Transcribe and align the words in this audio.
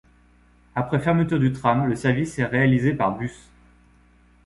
Après 0.73 0.97
fermeture 0.99 1.37
du 1.37 1.53
tram, 1.53 1.85
le 1.85 1.95
service 1.95 2.39
est 2.39 2.45
réalisé 2.45 2.95
par 2.95 3.15
bus. 3.15 3.51